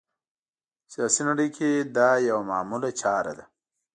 [0.93, 3.45] سیاسي نړۍ کې دا یوه معموله چاره ده